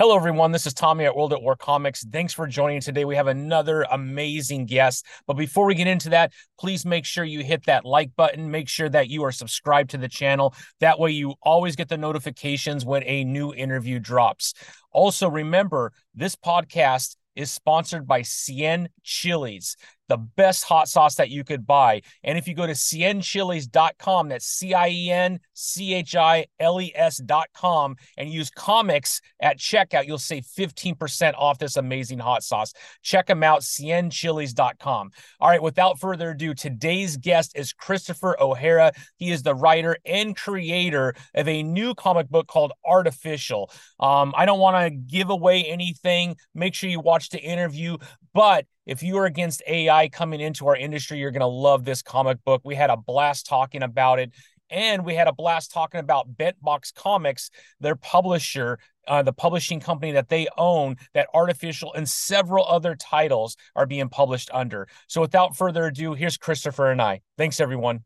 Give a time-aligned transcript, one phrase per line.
[0.00, 0.50] Hello, everyone.
[0.50, 2.06] This is Tommy at World at War Comics.
[2.10, 3.04] Thanks for joining today.
[3.04, 5.04] We have another amazing guest.
[5.26, 8.50] But before we get into that, please make sure you hit that like button.
[8.50, 10.54] Make sure that you are subscribed to the channel.
[10.80, 14.54] That way, you always get the notifications when a new interview drops.
[14.90, 19.76] Also, remember this podcast is sponsored by Cien Chiles
[20.10, 22.02] the best hot sauce that you could buy.
[22.24, 26.80] And if you go to cienchiles.com, that's C I E N C H I L
[26.80, 32.72] E S.com, and use comics at checkout, you'll save 15% off this amazing hot sauce.
[33.02, 35.10] Check them out, cienchiles.com.
[35.40, 38.92] All right, without further ado, today's guest is Christopher O'Hara.
[39.16, 43.70] He is the writer and creator of a new comic book called Artificial.
[44.00, 46.36] Um, I don't want to give away anything.
[46.52, 47.96] Make sure you watch the interview,
[48.34, 52.02] but if you are against AI coming into our industry, you're going to love this
[52.02, 52.60] comic book.
[52.64, 54.32] We had a blast talking about it.
[54.68, 59.78] And we had a blast talking about Bent Box Comics, their publisher, uh, the publishing
[59.78, 64.88] company that they own, that Artificial and several other titles are being published under.
[65.06, 67.20] So without further ado, here's Christopher and I.
[67.38, 68.00] Thanks, everyone.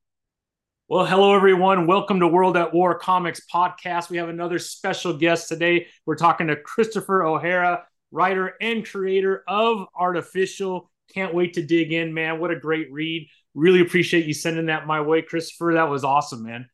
[0.89, 1.87] Well, hello, everyone.
[1.87, 4.11] Welcome to World at War Comics podcast.
[4.11, 5.87] We have another special guest today.
[6.05, 10.91] We're talking to Christopher O'Hara writer and creator of Artificial.
[11.13, 12.39] Can't wait to dig in, man.
[12.39, 13.29] What a great read.
[13.55, 15.75] Really appreciate you sending that my way, Christopher.
[15.75, 16.69] That was awesome, man.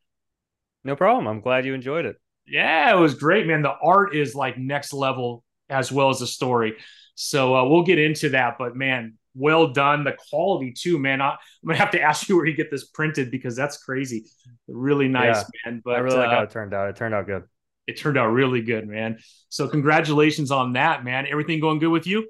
[0.84, 1.27] No problem.
[1.27, 2.16] I'm glad you enjoyed it.
[2.46, 3.62] Yeah, it was great, man.
[3.62, 6.77] The art is like next level as well as the story.
[7.14, 10.05] So uh, we'll get into that, but man, well done.
[10.05, 11.20] The quality too, man.
[11.20, 14.27] I, am gonna have to ask you where you get this printed because that's crazy.
[14.68, 15.83] Really nice, yeah, man.
[15.84, 16.88] But I really uh, like how it turned out.
[16.88, 17.44] It turned out good
[17.91, 19.19] it turned out really good, man.
[19.48, 21.27] So congratulations on that, man.
[21.27, 22.28] Everything going good with you?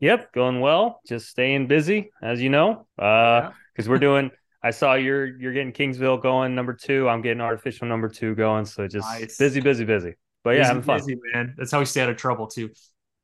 [0.00, 1.00] Yep, going well.
[1.06, 2.86] Just staying busy, as you know.
[2.98, 3.90] Uh, because yeah.
[3.90, 4.30] we're doing.
[4.62, 7.08] I saw you're you're getting Kingsville going number two.
[7.08, 8.64] I'm getting artificial number two going.
[8.64, 9.38] So just nice.
[9.38, 10.14] busy, busy, busy.
[10.42, 10.98] But busy, yeah, having fun.
[10.98, 11.54] Busy, man.
[11.56, 12.70] That's how we stay out of trouble too.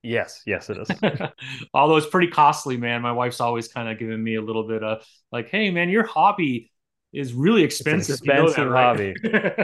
[0.02, 0.88] Yes, yes, it is.
[1.74, 3.02] Although it's pretty costly, man.
[3.02, 6.04] My wife's always kind of giving me a little bit of like, "Hey, man, your
[6.04, 6.70] hobby
[7.12, 8.16] is really expensive.
[8.16, 9.14] expensive you know that, hobby.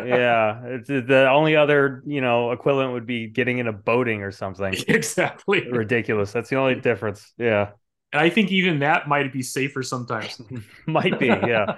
[0.09, 4.75] yeah, it's the only other you know equivalent would be getting into boating or something.
[4.89, 5.69] Exactly.
[5.71, 6.33] Ridiculous.
[6.33, 7.33] That's the only difference.
[7.37, 7.71] Yeah.
[8.13, 10.41] And I think even that might be safer sometimes.
[10.87, 11.27] might be.
[11.27, 11.77] Yeah.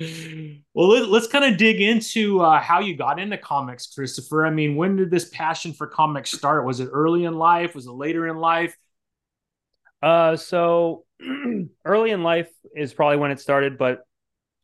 [0.74, 4.44] well, let, us kind of dig into uh, how you got into comics, Christopher.
[4.44, 6.66] I mean, when did this passion for comics start?
[6.66, 7.74] Was it early in life?
[7.74, 8.76] Was it later in life?
[10.02, 11.04] Uh, so
[11.84, 14.04] early in life is probably when it started, but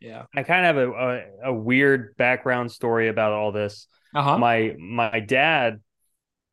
[0.00, 0.24] yeah.
[0.34, 3.86] I kind of have a, a, a weird background story about all this.
[4.14, 4.38] Uh-huh.
[4.38, 5.80] My my dad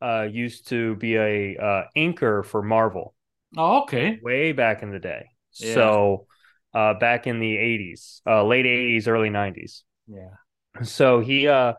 [0.02, 3.14] uh, used to be a uh, inker for Marvel.
[3.56, 4.18] Oh, okay.
[4.22, 5.26] Way back in the day.
[5.54, 5.74] Yeah.
[5.74, 6.26] So
[6.74, 9.82] uh, back in the 80s, uh, late 80s, early 90s.
[10.06, 10.28] Yeah.
[10.82, 11.74] So he uh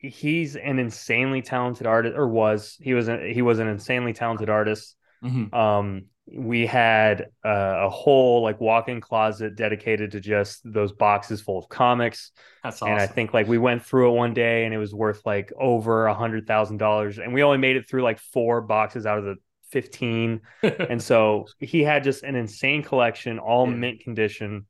[0.00, 4.48] he's an insanely talented artist or was he was a, he was an insanely talented
[4.48, 4.94] artist.
[5.24, 5.52] Mm-hmm.
[5.52, 6.04] Um
[6.34, 11.68] we had uh, a whole like walk-in closet dedicated to just those boxes full of
[11.68, 12.32] comics.
[12.62, 12.92] That's awesome.
[12.92, 15.52] And I think like we went through it one day and it was worth like
[15.58, 19.18] over a hundred thousand dollars, and we only made it through like four boxes out
[19.18, 19.36] of the
[19.70, 20.40] fifteen.
[20.62, 23.74] and so he had just an insane collection, all yeah.
[23.74, 24.66] mint condition.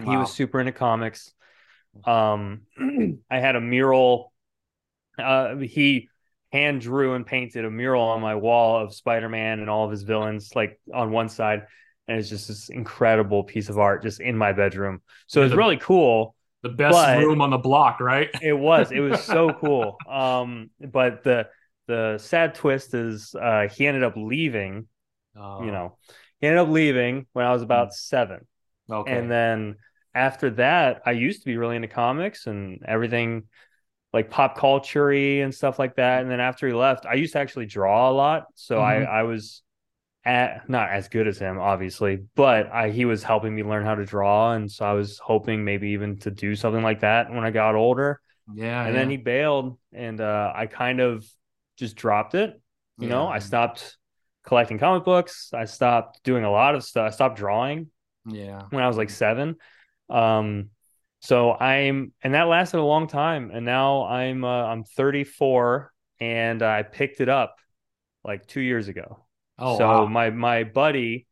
[0.00, 0.10] Wow.
[0.10, 1.32] He was super into comics.
[2.04, 2.62] Um,
[3.30, 4.32] I had a mural.
[5.18, 6.08] Uh, he
[6.52, 10.02] hand drew and painted a mural on my wall of Spider-Man and all of his
[10.02, 11.66] villains, like on one side,
[12.08, 15.00] and it's just this incredible piece of art just in my bedroom.
[15.26, 16.34] So it's really cool.
[16.62, 18.28] The best room on the block, right?
[18.42, 18.92] it was.
[18.92, 19.96] It was so cool.
[20.08, 21.48] Um, but the
[21.86, 24.86] the sad twist is uh, he ended up leaving.
[25.36, 25.64] Oh.
[25.64, 25.96] You know,
[26.40, 27.94] he ended up leaving when I was about mm.
[27.94, 28.46] seven.
[28.90, 29.12] Okay.
[29.12, 29.76] And then
[30.14, 33.44] after that, I used to be really into comics and everything
[34.12, 36.22] like pop culture and stuff like that.
[36.22, 38.46] And then after he left, I used to actually draw a lot.
[38.54, 39.08] So mm-hmm.
[39.08, 39.62] I, I was
[40.24, 43.94] at, not as good as him, obviously, but I, he was helping me learn how
[43.94, 44.52] to draw.
[44.52, 47.76] And so I was hoping maybe even to do something like that when I got
[47.76, 48.20] older.
[48.52, 48.84] Yeah.
[48.84, 49.00] And yeah.
[49.00, 51.24] then he bailed and uh, I kind of
[51.76, 52.60] just dropped it.
[52.98, 53.14] You yeah.
[53.14, 53.96] know, I stopped
[54.44, 55.52] collecting comic books.
[55.54, 57.06] I stopped doing a lot of stuff.
[57.06, 57.88] I stopped drawing.
[58.26, 58.62] Yeah.
[58.70, 59.56] When I was like seven.
[60.08, 60.70] Um,
[61.20, 63.50] so I'm, and that lasted a long time.
[63.52, 67.56] And now I'm, uh, I'm 34 and I picked it up
[68.24, 69.24] like two years ago.
[69.58, 70.06] Oh, so wow.
[70.06, 71.26] my, my buddy,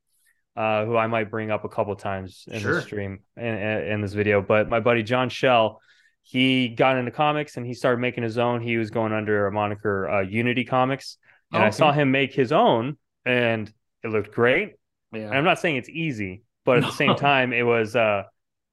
[0.56, 2.76] uh, who I might bring up a couple times in sure.
[2.76, 5.80] the stream in, in this video, but my buddy John Shell,
[6.22, 8.60] he got into comics and he started making his own.
[8.60, 11.16] He was going under a moniker uh, Unity Comics,
[11.52, 11.68] and okay.
[11.68, 14.74] I saw him make his own, and it looked great.
[15.12, 15.30] Yeah.
[15.30, 16.88] I'm not saying it's easy, but at no.
[16.88, 18.24] the same time, it was uh,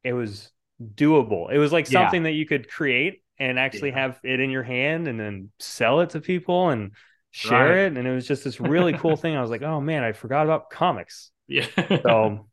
[0.04, 1.52] it was doable.
[1.52, 2.30] It was like something yeah.
[2.30, 4.00] that you could create and actually yeah.
[4.00, 6.92] have it in your hand and then sell it to people and
[7.32, 7.78] share right.
[7.80, 9.36] it, and it was just this really cool thing.
[9.36, 11.32] I was like, oh man, I forgot about comics.
[11.48, 11.68] Yeah.
[11.76, 12.48] so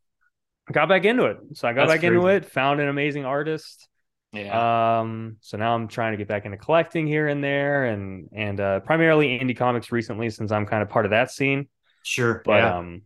[0.68, 1.38] I got back into it.
[1.54, 2.14] So I got That's back crazy.
[2.14, 3.88] into it, found an amazing artist.
[4.32, 5.00] Yeah.
[5.00, 8.60] Um, so now I'm trying to get back into collecting here and there and and
[8.60, 11.68] uh primarily indie comics recently since I'm kind of part of that scene.
[12.02, 12.42] Sure.
[12.44, 12.78] But yeah.
[12.78, 13.02] um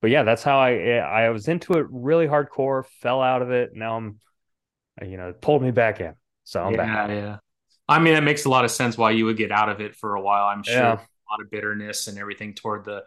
[0.00, 3.70] but yeah, that's how I I was into it really hardcore, fell out of it.
[3.74, 4.18] Now I'm
[5.00, 6.14] you know, pulled me back in.
[6.44, 7.10] So I'm yeah, back.
[7.10, 7.36] Yeah.
[7.88, 9.96] I mean, it makes a lot of sense why you would get out of it
[9.96, 10.46] for a while.
[10.46, 10.92] I'm sure yeah.
[10.92, 13.04] a lot of bitterness and everything toward the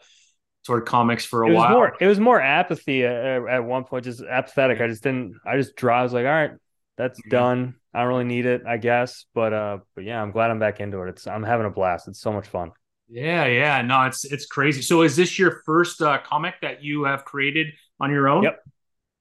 [0.66, 1.72] toward comics for a it while.
[1.72, 4.82] More, it was more apathy at, at one point, just apathetic.
[4.82, 5.36] I just didn't.
[5.46, 6.00] I just draw.
[6.00, 6.52] I was like, all right,
[6.98, 7.30] that's mm-hmm.
[7.30, 7.76] done.
[7.94, 9.26] I don't really need it, I guess.
[9.34, 11.10] But uh, but yeah, I'm glad I'm back into it.
[11.10, 12.08] It's I'm having a blast.
[12.08, 12.72] It's so much fun.
[13.08, 13.82] Yeah, yeah.
[13.82, 14.82] No, it's it's crazy.
[14.82, 17.68] So is this your first uh, comic that you have created
[18.00, 18.44] on your own?
[18.44, 18.60] Yep.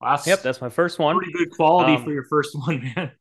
[0.04, 1.16] Wow, yep, that's my first one.
[1.16, 3.12] Pretty good quality um, for your first one, man.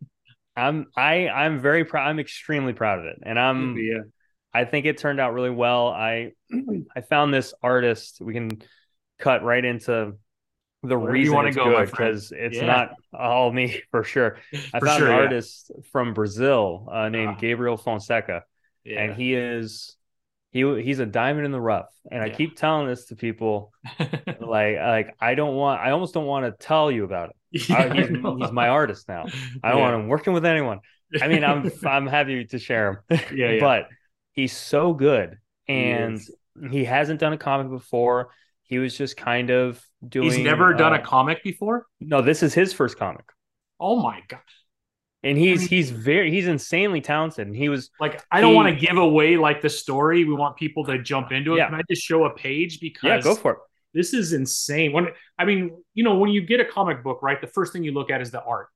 [0.56, 2.07] I'm I I'm very proud.
[2.09, 4.01] I'm extremely proud of it, and I'm yeah.
[4.53, 5.88] I think it turned out really well.
[5.88, 6.33] I
[6.95, 8.19] I found this artist.
[8.21, 8.62] We can
[9.18, 10.13] cut right into
[10.83, 12.65] the Where reason it's go, good because it's yeah.
[12.65, 14.38] not all me for sure.
[14.74, 15.81] I for found sure, an artist yeah.
[15.91, 18.44] from Brazil uh, named uh, Gabriel Fonseca,
[18.83, 19.03] yeah.
[19.03, 19.95] and he is
[20.54, 21.90] he he's a diamond in the rough.
[22.10, 23.74] And I keep telling this to people,
[24.40, 27.72] like like I don't want I almost don't want to tell you about it.
[27.72, 29.26] Uh, he's, he's, my artist now.
[29.64, 30.80] I don't want him working with anyone.
[31.20, 33.20] I mean, I'm I'm happy to share him.
[33.36, 33.88] yeah, but
[34.32, 36.22] he's so good, and
[36.62, 38.30] he, he hasn't done a comic before.
[38.62, 40.30] He was just kind of doing.
[40.30, 41.88] He's never done a uh, comic before.
[42.00, 43.26] No, this is his first comic.
[43.80, 44.40] Oh my god!
[45.24, 47.48] And he's I mean, he's very he's insanely talented.
[47.48, 50.25] And he was like, I don't want to give away like the story.
[50.25, 51.58] We want people to jump into it.
[51.58, 51.68] Yeah.
[51.68, 53.58] Can I just show a page because yeah, go for it.
[53.94, 54.92] This is insane.
[54.92, 57.40] When I mean, you know, when you get a comic book, right?
[57.40, 58.68] The first thing you look at is the art.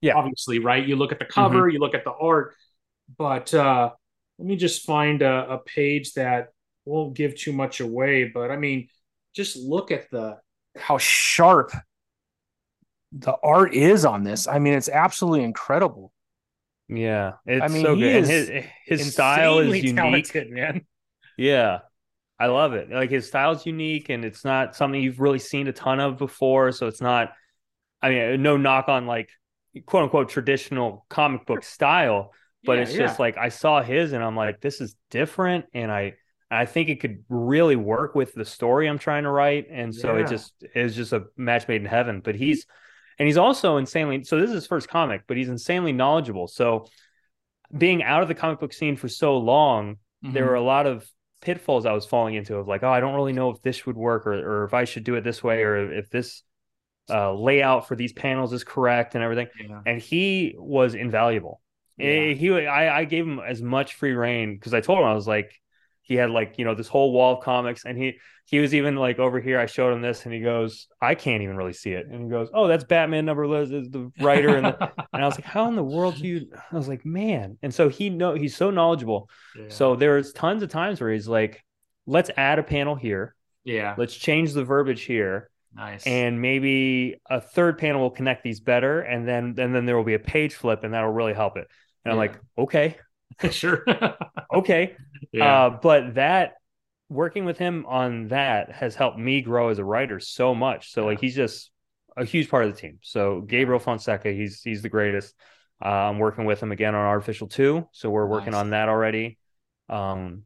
[0.00, 0.86] Yeah, obviously, right?
[0.86, 1.74] You look at the cover, mm-hmm.
[1.74, 2.54] you look at the art.
[3.18, 3.90] But uh
[4.38, 6.48] let me just find a, a page that
[6.86, 8.24] won't give too much away.
[8.24, 8.88] But I mean,
[9.34, 10.38] just look at the
[10.76, 11.72] how sharp
[13.12, 14.46] the art is on this.
[14.46, 16.12] I mean, it's absolutely incredible.
[16.88, 18.26] Yeah, it's I mean, so good.
[18.26, 18.50] his
[18.84, 20.86] his style is unique, talented, man.
[21.36, 21.80] Yeah,
[22.38, 22.90] I love it.
[22.90, 26.18] Like his style is unique, and it's not something you've really seen a ton of
[26.18, 26.72] before.
[26.72, 27.32] So it's not.
[28.02, 29.28] I mean, no knock on like
[29.86, 32.32] quote unquote traditional comic book style,
[32.64, 33.22] but yeah, it's just yeah.
[33.22, 36.14] like I saw his, and I'm like, this is different, and I
[36.50, 40.16] I think it could really work with the story I'm trying to write, and so
[40.16, 40.24] yeah.
[40.24, 42.20] it just is just a match made in heaven.
[42.20, 42.66] But he's
[43.20, 46.48] and he's also insanely so this is his first comic, but he's insanely knowledgeable.
[46.48, 46.86] So
[47.76, 50.32] being out of the comic book scene for so long, mm-hmm.
[50.32, 51.06] there were a lot of
[51.42, 53.96] pitfalls I was falling into of like, oh, I don't really know if this would
[53.96, 56.42] work or or if I should do it this way or if this
[57.10, 59.48] uh, layout for these panels is correct and everything.
[59.68, 59.82] Yeah.
[59.84, 61.60] And he was invaluable.
[61.98, 62.32] Yeah.
[62.32, 65.28] He, I, I gave him as much free reign because I told him I was
[65.28, 65.52] like,
[66.02, 68.96] he had like you know this whole wall of comics and he he was even
[68.96, 71.92] like over here i showed him this and he goes i can't even really see
[71.92, 75.22] it and he goes oh that's batman number liz is the writer and, the, and
[75.22, 77.88] i was like how in the world do you i was like man and so
[77.88, 79.64] he know he's so knowledgeable yeah.
[79.68, 81.62] so there's tons of times where he's like
[82.06, 86.04] let's add a panel here yeah let's change the verbiage here Nice.
[86.04, 90.02] And maybe a third panel will connect these better, and then and then there will
[90.02, 91.68] be a page flip, and that'll really help it.
[92.04, 92.12] And yeah.
[92.12, 92.96] I'm like, okay,
[93.50, 93.84] sure,
[94.52, 94.96] okay.
[95.32, 95.66] Yeah.
[95.66, 96.54] Uh, but that
[97.08, 100.92] working with him on that has helped me grow as a writer so much.
[100.92, 101.70] So like he's just
[102.16, 102.98] a huge part of the team.
[103.02, 105.34] So Gabriel Fonseca, he's he's the greatest.
[105.82, 108.60] Uh, I'm working with him again on Artificial Two, so we're working nice.
[108.60, 109.38] on that already.
[109.88, 110.44] Um,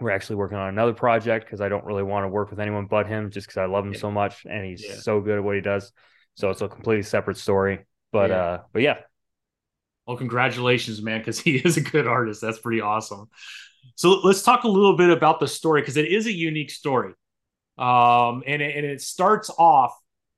[0.00, 2.86] we're actually working on another project because I don't really want to work with anyone
[2.86, 3.98] but him, just because I love him yeah.
[3.98, 4.96] so much and he's yeah.
[4.96, 5.90] so good at what he does.
[6.34, 7.86] So it's a completely separate story.
[8.12, 8.36] But yeah.
[8.36, 8.98] uh, but yeah.
[10.06, 12.40] Well, congratulations, man, because he is a good artist.
[12.40, 13.28] That's pretty awesome.
[13.94, 17.14] So let's talk a little bit about the story because it is a unique story.
[17.78, 19.96] Um, and, it, and it starts off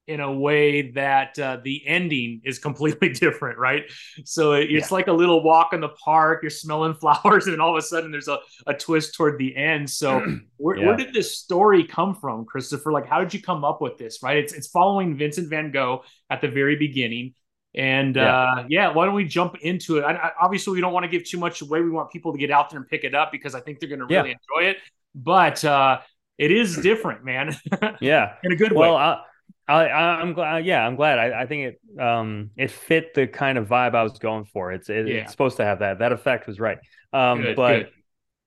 [0.08, 3.84] in a way that uh, the ending is completely different, right?
[4.24, 4.94] So it, it's yeah.
[4.94, 8.10] like a little walk in the park, you're smelling flowers, and all of a sudden
[8.10, 9.88] there's a, a twist toward the end.
[9.88, 10.24] So
[10.56, 10.86] where, yeah.
[10.86, 12.90] where did this story come from, Christopher?
[12.90, 14.38] Like, how did you come up with this, right?
[14.38, 17.34] It's, it's following Vincent van Gogh at the very beginning.
[17.78, 18.42] And yeah.
[18.42, 20.02] Uh, yeah, why don't we jump into it?
[20.02, 21.80] I, I, obviously, we don't want to give too much away.
[21.80, 23.88] We want people to get out there and pick it up because I think they're
[23.88, 24.34] going to really yeah.
[24.60, 24.78] enjoy it.
[25.14, 26.00] But uh,
[26.38, 27.56] it is different, man.
[28.00, 28.88] yeah, in a good way.
[28.88, 29.16] well, way.
[29.68, 30.66] I, I, am glad.
[30.66, 31.20] Yeah, I'm glad.
[31.20, 34.72] I, I, think it um it fit the kind of vibe I was going for.
[34.72, 35.14] It's it, yeah.
[35.16, 36.00] it's supposed to have that.
[36.00, 36.78] That effect was right.
[37.12, 37.90] Um, good, but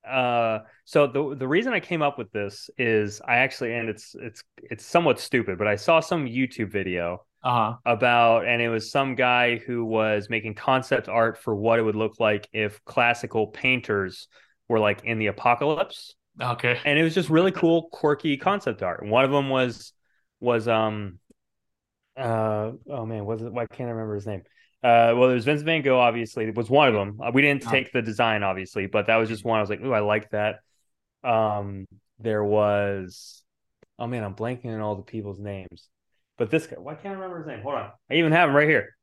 [0.04, 0.12] good.
[0.12, 4.14] uh, so the the reason I came up with this is I actually and it's
[4.20, 7.78] it's it's somewhat stupid, but I saw some YouTube video uh-huh.
[7.86, 11.96] about, and it was some guy who was making concept art for what it would
[11.96, 14.28] look like if classical painters
[14.68, 16.16] were like in the apocalypse.
[16.42, 16.80] Okay.
[16.86, 19.02] And it was just really cool, quirky concept art.
[19.02, 19.94] And one of them was
[20.40, 21.20] was um
[22.18, 24.44] uh oh man, was it why can't I remember his name?
[24.84, 27.20] Uh, well, there's Vince Van Gogh, obviously, it was one of them.
[27.22, 27.72] Uh, we didn't uh-huh.
[27.72, 29.60] take the design, obviously, but that was just one.
[29.60, 30.62] I was like, oh, I like that.
[31.24, 31.86] Um,
[32.18, 33.44] there was,
[34.00, 35.88] oh man, I'm blanking on all the people's names.
[36.42, 37.62] But this guy, why can't I remember his name?
[37.62, 38.96] Hold on, I even have him right here.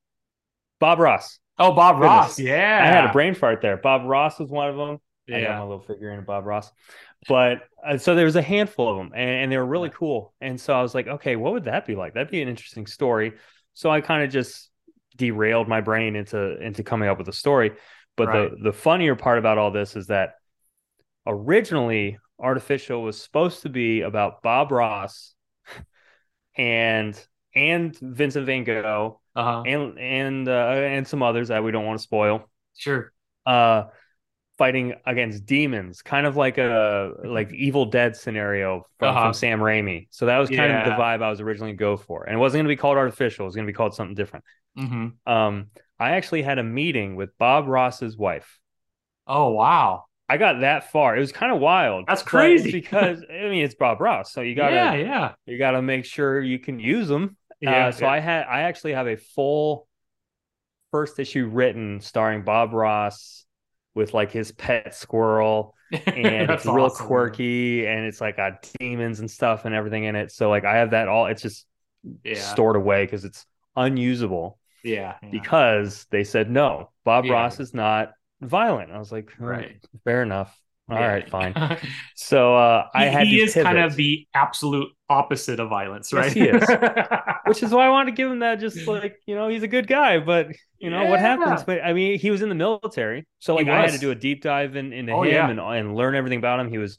[0.80, 1.38] Bob Ross.
[1.56, 2.08] Oh, Bob Goodness.
[2.08, 2.40] Ross.
[2.40, 3.76] Yeah, I had a brain fart there.
[3.76, 4.98] Bob Ross was one of them.
[5.28, 5.36] Yeah.
[5.36, 6.68] I got my little figurine of Bob Ross.
[7.28, 10.34] But uh, so there was a handful of them, and, and, they were really cool.
[10.40, 12.14] And so I was like, okay, what would that be like?
[12.14, 13.34] That'd be an interesting story.
[13.72, 14.68] So I kind of just
[15.14, 17.70] derailed my brain into into coming up with a story.
[18.16, 18.50] But right.
[18.50, 20.34] the the funnier part about all this is that
[21.24, 25.36] originally Artificial was supposed to be about Bob Ross
[26.58, 27.18] and
[27.54, 29.62] and Vincent Van Gogh uh-huh.
[29.66, 32.48] and and uh, and some others that we don't want to spoil.
[32.76, 33.12] Sure.
[33.46, 33.84] Uh,
[34.58, 39.26] fighting against demons, kind of like a like Evil Dead scenario from, uh-huh.
[39.26, 40.08] from Sam Raimi.
[40.10, 40.80] So that was kind yeah.
[40.80, 42.98] of the vibe I was originally go for, and it wasn't going to be called
[42.98, 43.44] Artificial.
[43.44, 44.44] It was going to be called something different.
[44.76, 45.32] Mm-hmm.
[45.32, 45.66] Um,
[45.98, 48.58] I actually had a meeting with Bob Ross's wife.
[49.26, 50.04] Oh wow!
[50.28, 51.16] I got that far.
[51.16, 52.04] It was kind of wild.
[52.06, 55.82] That's crazy because I mean it's Bob Ross, so you gotta yeah yeah you gotta
[55.82, 57.36] make sure you can use them.
[57.60, 57.86] Yeah.
[57.86, 58.12] Uh, so yeah.
[58.12, 59.88] I had I actually have a full
[60.90, 63.46] first issue written starring Bob Ross
[63.94, 69.20] with like his pet squirrel and it's real awesome, quirky and it's like got demons
[69.20, 70.30] and stuff and everything in it.
[70.30, 71.26] So like I have that all.
[71.26, 71.66] It's just
[72.22, 72.40] yeah.
[72.40, 74.58] stored away because it's unusable.
[74.84, 77.24] Yeah, Because they said no, Bob.
[77.28, 78.92] Ross is not violent.
[78.92, 80.56] I was like, oh, right, fair enough.
[80.90, 81.06] All yeah.
[81.06, 81.54] right, fine.
[82.14, 83.64] So uh, I had he is pivot.
[83.64, 86.34] kind of the absolute opposite of violence, right?
[86.34, 86.78] Yes, he is.
[87.46, 88.60] Which is why I wanted to give him that.
[88.60, 91.10] Just like you know, he's a good guy, but you know yeah.
[91.10, 91.62] what happens?
[91.62, 94.14] But I mean, he was in the military, so like I had to do a
[94.14, 95.48] deep dive in, into oh, him yeah.
[95.48, 96.68] and and learn everything about him.
[96.68, 96.98] He was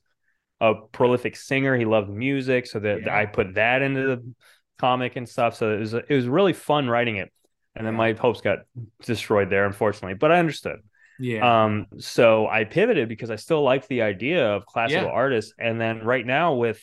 [0.61, 1.77] a prolific singer.
[1.77, 4.33] He loved music, so that I put that into the
[4.79, 5.55] comic and stuff.
[5.55, 7.31] So it was it was really fun writing it.
[7.75, 8.59] And then my hopes got
[9.03, 10.15] destroyed there, unfortunately.
[10.15, 10.79] But I understood.
[11.19, 11.65] Yeah.
[11.65, 15.13] Um, so I pivoted because I still liked the idea of classical yeah.
[15.13, 15.53] artists.
[15.59, 16.81] And then right now with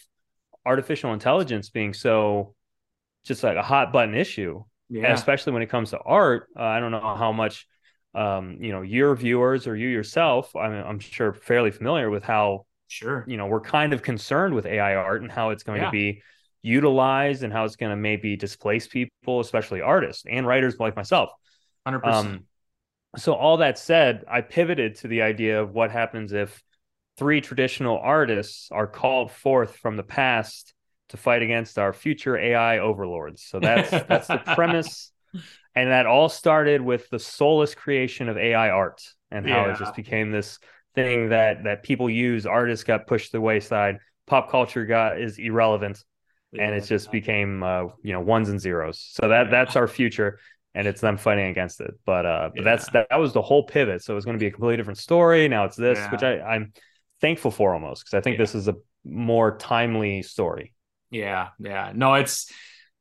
[0.65, 2.55] artificial intelligence being so
[3.25, 5.13] just like a hot button issue, yeah.
[5.13, 7.67] especially when it comes to art, uh, I don't know how much
[8.17, 12.65] um, you know, your viewers or you yourself, I'm, I'm sure fairly familiar with how
[12.89, 15.87] sure, you know, we're kind of concerned with AI art and how it's going yeah.
[15.87, 16.23] to be
[16.63, 21.29] utilized and how it's going to maybe displace people, especially artists and writers like myself.
[21.87, 22.07] 100%.
[22.07, 22.45] Um,
[23.17, 26.63] so all that said, I pivoted to the idea of what happens if
[27.17, 30.75] three traditional artists are called forth from the past
[31.11, 33.43] to fight against our future AI overlords.
[33.43, 35.13] So that's that's the premise.
[35.75, 39.73] And that all started with the soulless creation of AI art and how yeah.
[39.73, 40.59] it just became this
[40.95, 42.47] thing that that people use.
[42.47, 43.99] Artists got pushed to the wayside.
[44.27, 46.03] Pop culture got is irrelevant.
[46.53, 46.65] Yeah.
[46.65, 49.07] And it just became uh, you know ones and zeros.
[49.13, 50.39] So that that's our future
[50.77, 51.95] and it's them fighting against it.
[52.05, 52.65] But uh, but yeah.
[52.65, 54.05] that's that, that was the whole pivot.
[54.05, 55.49] So it was going to be a completely different story.
[55.49, 56.11] Now it's this, yeah.
[56.11, 56.73] which I I'm
[57.21, 58.43] thankful for almost because I think yeah.
[58.43, 60.75] this is a more timely story.
[61.11, 61.93] Yeah, yeah.
[61.95, 62.53] No, it's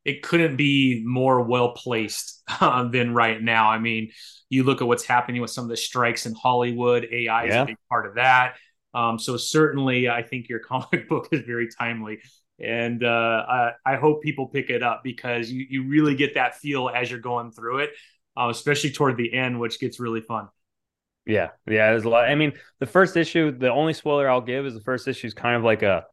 [0.06, 3.68] it couldn't be more well placed uh, than right now.
[3.68, 4.10] I mean,
[4.48, 7.06] you look at what's happening with some of the strikes in Hollywood.
[7.12, 8.56] AI is a big part of that.
[8.94, 12.20] Um, so certainly, I think your comic book is very timely
[12.58, 16.56] and uh, I, I, hope people pick it up because you you really get that
[16.56, 17.90] feel as you're going through it,
[18.36, 20.48] uh, especially toward the end, which gets really fun.
[21.26, 22.24] Yeah, yeah, there's a lot.
[22.24, 25.34] I mean, the first issue, the only spoiler I'll give is the first issue is
[25.34, 26.04] kind of like a,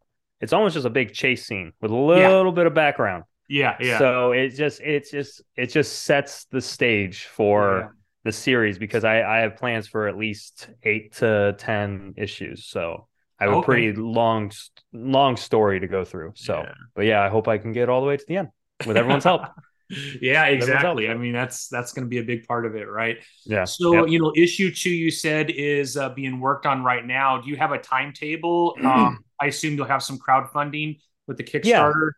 [0.41, 2.51] it's almost just a big chase scene with a little yeah.
[2.51, 3.23] bit of background.
[3.47, 3.99] Yeah, yeah.
[3.99, 7.79] So it just, it's just, it just sets the stage for.
[7.79, 7.87] Yeah.
[8.25, 12.65] The series because I, I have plans for at least eight to ten issues.
[12.65, 13.59] So I have okay.
[13.59, 14.49] a pretty long,
[14.93, 16.33] long story to go through.
[16.35, 16.73] So, yeah.
[16.95, 18.49] but yeah, I hope I can get all the way to the end
[18.85, 19.43] with everyone's help.
[20.21, 21.09] yeah, exactly.
[21.09, 23.17] I mean, that's that's going to be a big part of it, right?
[23.45, 23.65] Yeah.
[23.65, 24.09] So, yep.
[24.09, 27.41] you know, issue two you said is uh, being worked on right now.
[27.41, 28.75] Do you have a timetable?
[28.83, 32.11] um, I assume you'll have some crowdfunding with the Kickstarter.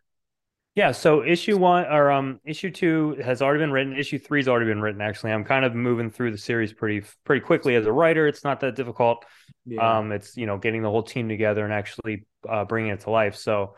[0.74, 0.92] Yeah, yeah.
[0.92, 3.96] so issue one or um issue two has already been written.
[3.96, 5.00] Issue three's already been written.
[5.00, 8.26] Actually, I'm kind of moving through the series pretty pretty quickly as a writer.
[8.26, 9.24] It's not that difficult.
[9.66, 9.98] Yeah.
[9.98, 13.10] Um, it's you know getting the whole team together and actually uh, bringing it to
[13.10, 13.36] life.
[13.36, 13.74] So,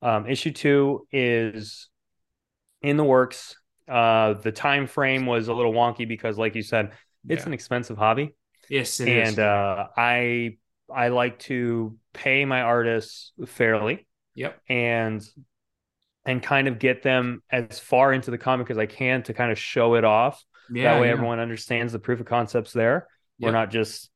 [0.00, 1.88] um, issue two is
[2.80, 3.56] in the works.
[3.88, 6.92] Uh, the time frame was a little wonky because, like you said,
[7.28, 7.48] it's yeah.
[7.48, 8.34] an expensive hobby.
[8.70, 9.38] Yes, and is.
[9.38, 10.58] Uh, I
[10.92, 14.06] I like to pay my artists fairly.
[14.34, 14.60] Yep.
[14.68, 15.28] And
[16.24, 19.50] and kind of get them as far into the comic as I can to kind
[19.50, 20.42] of show it off.
[20.72, 21.12] Yeah, that way, yeah.
[21.12, 23.08] everyone understands the proof of concepts there.
[23.40, 24.08] We're not just,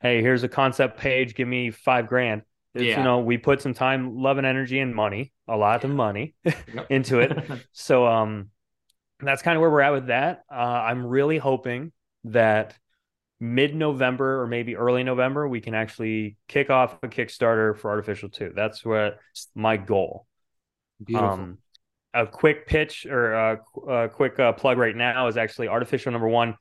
[0.00, 2.42] hey, here's a concept page, give me five grand.
[2.74, 2.98] It's, yeah.
[2.98, 6.34] you know, we put some time, love, and energy and money, a lot of money
[6.90, 7.38] into it.
[7.72, 8.50] so um
[9.20, 10.44] that's kind of where we're at with that.
[10.50, 11.92] Uh, I'm really hoping
[12.24, 12.76] that
[13.40, 18.52] mid-November or maybe early November we can actually kick off a Kickstarter for Artificial 2.
[18.54, 19.18] That's what
[19.54, 20.26] my goal.
[21.04, 21.30] Beautiful.
[21.30, 21.58] Um,
[22.14, 26.28] a quick pitch or a, a quick uh, plug right now is actually Artificial number
[26.28, 26.56] 1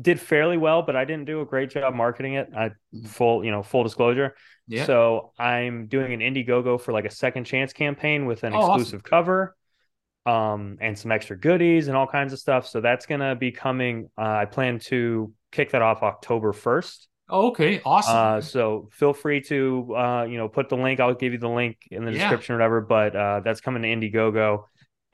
[0.00, 2.48] did fairly well, but I didn't do a great job marketing it.
[2.56, 3.04] I mm-hmm.
[3.04, 4.34] full, you know, full disclosure.
[4.66, 4.86] Yeah.
[4.86, 9.00] So I'm doing an Indiegogo for like a second chance campaign with an oh, exclusive
[9.00, 9.10] awesome.
[9.10, 9.56] cover,
[10.26, 12.66] um, and some extra goodies and all kinds of stuff.
[12.66, 14.10] So that's gonna be coming.
[14.18, 17.08] Uh, I plan to kick that off October first.
[17.28, 18.16] Oh, okay, awesome.
[18.16, 21.00] Uh, so feel free to uh, you know, put the link.
[21.00, 22.18] I'll give you the link in the yeah.
[22.18, 22.80] description or whatever.
[22.80, 24.64] But uh, that's coming to Indiegogo.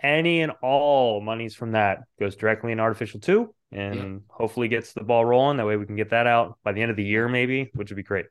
[0.03, 4.19] Any and all monies from that goes directly in Artificial Two and yeah.
[4.29, 5.59] hopefully gets the ball rolling.
[5.59, 7.91] That way we can get that out by the end of the year, maybe, which
[7.91, 8.27] would be great.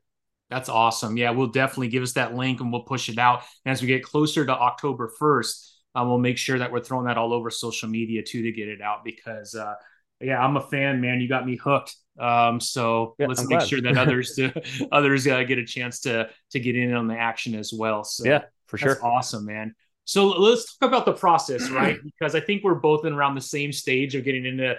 [0.50, 1.16] That's awesome.
[1.16, 3.44] Yeah, we'll definitely give us that link and we'll push it out.
[3.66, 7.06] And as we get closer to October 1st, um, we'll make sure that we're throwing
[7.06, 9.76] that all over social media too to get it out because, uh,
[10.20, 11.22] yeah, I'm a fan, man.
[11.22, 11.96] You got me hooked.
[12.20, 13.70] Um, so yeah, let's I'm make glad.
[13.70, 17.18] sure that others to, others uh, get a chance to to get in on the
[17.18, 18.04] action as well.
[18.04, 19.04] So yeah, for sure.
[19.04, 19.76] Awesome, man.
[20.10, 22.00] So let's talk about the process, right?
[22.04, 24.76] because I think we're both in around the same stage of getting into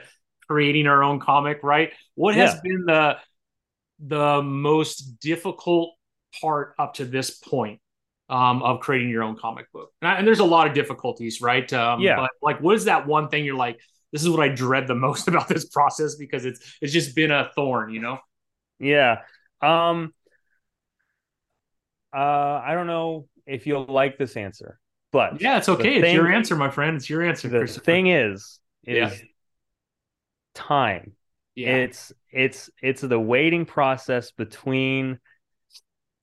[0.49, 1.93] creating our own comic, right?
[2.17, 3.17] What has been the
[4.05, 5.95] the most difficult
[6.41, 7.81] part up to this point
[8.29, 9.93] um, of creating your own comic book?
[10.03, 11.73] And, I, and, there's a lot of difficulties, right?
[11.73, 12.17] Um, yeah.
[12.17, 13.79] But like, what is that one thing you're like?
[14.11, 17.31] This is what I dread the most about this process because it's it's just been
[17.31, 18.19] a thorn, you know.
[18.81, 19.19] Yeah.
[19.63, 20.13] Um.
[22.13, 24.80] Uh, I don't know if you'll like this answer,
[25.13, 26.01] but yeah, it's okay.
[26.01, 26.97] Thing, it's your answer, my friend.
[26.97, 27.49] It's your answer.
[27.49, 29.11] The thing is, is yeah
[30.55, 31.13] time.
[31.55, 31.77] Yeah.
[31.77, 35.19] It's it's it's the waiting process between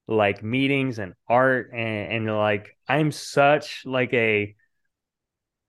[0.07, 4.55] like meetings and art and, and like I'm such like a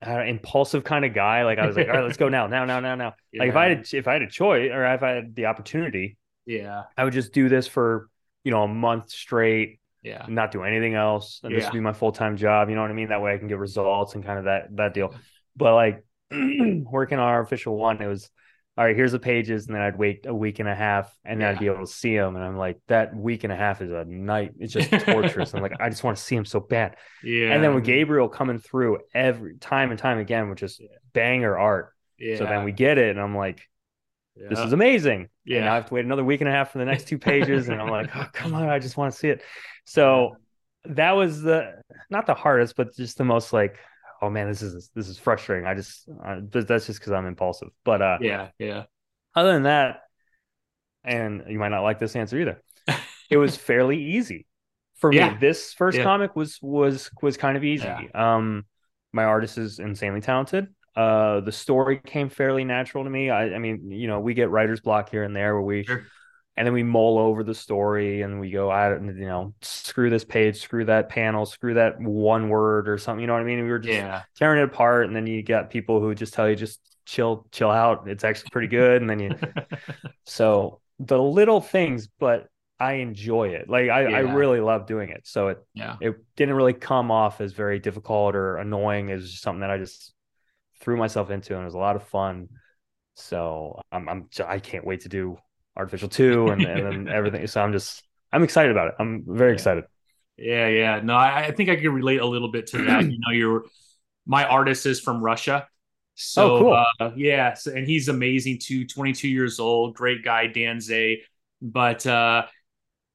[0.06, 1.44] uh, impulsive kind of guy.
[1.44, 3.14] Like I was like, all right, let's go now, now, now, now, now.
[3.32, 3.38] Yeah.
[3.40, 6.16] Like if I had if I had a choice or if I had the opportunity,
[6.46, 8.08] yeah, I would just do this for
[8.44, 9.80] you know a month straight.
[10.02, 11.58] Yeah, not do anything else, and yeah.
[11.58, 12.68] this would be my full time job.
[12.68, 13.08] You know what I mean?
[13.08, 15.14] That way I can get results and kind of that that deal.
[15.56, 18.30] But like working on Artificial One, it was
[18.78, 21.40] all right, here's the pages, and then I'd wait a week and a half, and
[21.40, 21.50] then yeah.
[21.50, 22.36] I'd be able to see them.
[22.36, 24.52] And I'm like, that week and a half is a night.
[24.60, 25.52] It's just torturous.
[25.52, 26.94] I'm like, I just want to see him so bad.
[27.24, 27.52] Yeah.
[27.52, 30.80] And then with Gabriel coming through every time and time again, with just
[31.12, 31.92] banger art.
[32.20, 32.38] Yeah.
[32.38, 33.62] So then we get it, and I'm like,
[34.40, 34.48] yeah.
[34.48, 35.28] this is amazing.
[35.44, 35.58] Yeah.
[35.60, 37.68] And I have to wait another week and a half for the next two pages,
[37.68, 39.42] and I'm like, oh, come on, I just want to see it.
[39.84, 40.36] So
[40.84, 43.78] that was the not the hardest, but just the most like
[44.20, 45.66] oh man, this is this is frustrating.
[45.66, 47.68] I just uh, that's just because I'm impulsive.
[47.84, 48.84] But uh, yeah, yeah.
[49.34, 50.00] Other than that,
[51.04, 52.62] and you might not like this answer either.
[53.30, 54.46] it was fairly easy
[54.96, 55.30] for yeah.
[55.30, 55.38] me.
[55.40, 56.04] This first yeah.
[56.04, 57.88] comic was was was kind of easy.
[58.14, 58.64] Um,
[59.12, 60.68] my artist is insanely talented.
[60.98, 63.30] Uh, the story came fairly natural to me.
[63.30, 66.04] I, I mean, you know, we get writer's block here and there where we sure.
[66.56, 70.10] and then we mull over the story and we go I don't you know screw
[70.10, 73.44] this page screw that panel screw that one word or something you know what I
[73.44, 73.62] mean?
[73.62, 74.22] We were just yeah.
[74.36, 77.70] tearing it apart and then you get people who just tell you just chill chill
[77.70, 78.08] out.
[78.08, 79.00] It's actually pretty good.
[79.00, 79.30] And then you
[80.24, 82.48] so the little things but
[82.80, 83.68] I enjoy it.
[83.68, 84.16] Like I, yeah.
[84.16, 85.28] I really love doing it.
[85.28, 85.94] So it yeah.
[86.00, 89.10] it didn't really come off as very difficult or annoying.
[89.10, 90.12] It was just something that I just
[90.80, 92.48] threw myself into and it was a lot of fun
[93.18, 95.38] so I'm, I'm I can't wait to do
[95.76, 97.46] artificial two and, and then everything.
[97.46, 98.94] So I'm just I'm excited about it.
[98.98, 99.54] I'm very yeah.
[99.54, 99.84] excited.
[100.36, 101.00] Yeah, yeah.
[101.02, 103.02] No, I, I, think I can relate a little bit to that.
[103.10, 103.64] you know, you're
[104.24, 105.66] my artist is from Russia.
[106.14, 106.84] So oh, cool.
[107.00, 108.86] uh, yeah, so, and he's amazing too.
[108.86, 111.22] 22 years old, great guy, Dan Zay.
[111.60, 112.46] But uh,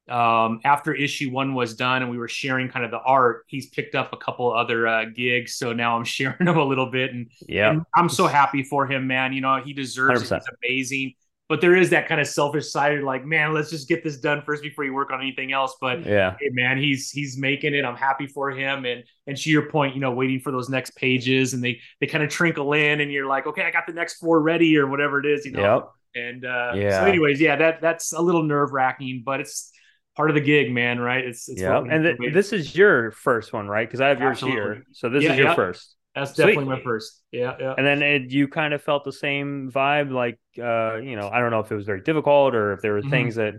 [0.09, 3.69] um, after issue one was done and we were sharing kind of the art, he's
[3.69, 5.55] picked up a couple other uh, gigs.
[5.55, 9.07] So now I'm sharing them a little bit, and yeah, I'm so happy for him,
[9.07, 9.33] man.
[9.33, 10.37] You know, he deserves 100%.
[10.37, 10.43] it.
[10.61, 11.13] He's amazing
[11.49, 14.41] but there is that kind of selfish side like man let's just get this done
[14.45, 17.85] first before you work on anything else but yeah hey, man he's he's making it
[17.85, 20.95] i'm happy for him and and to your point you know waiting for those next
[20.95, 23.93] pages and they they kind of trinkle in and you're like okay i got the
[23.93, 26.23] next four ready or whatever it is you know yep.
[26.23, 29.72] and uh yeah so anyways yeah that that's a little nerve-wracking but it's
[30.15, 33.52] part of the gig man right it's, it's yeah and th- this is your first
[33.54, 34.62] one right because i have yours Absolutely.
[34.62, 35.56] here so this yeah, is your yeah.
[35.56, 36.76] first that's definitely Sweet.
[36.76, 37.23] my first.
[37.32, 37.73] Yeah, yeah.
[37.76, 41.39] And then it, you kind of felt the same vibe, like uh, you know, I
[41.39, 43.10] don't know if it was very difficult or if there were mm-hmm.
[43.10, 43.56] things that